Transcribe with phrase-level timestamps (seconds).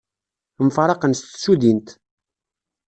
[0.65, 1.87] Mfaraqen s tsudint.